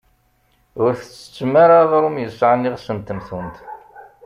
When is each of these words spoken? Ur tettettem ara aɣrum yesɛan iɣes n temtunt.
Ur 0.83 0.91
tettettem 0.95 1.53
ara 1.63 1.75
aɣrum 1.83 2.17
yesɛan 2.23 2.67
iɣes 2.69 2.87
n 2.95 2.99
temtunt. 3.07 3.57